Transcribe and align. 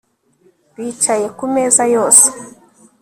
Bicaye 0.75 1.27
ku 1.37 1.45
meza 1.53 1.83
yose 1.95 2.25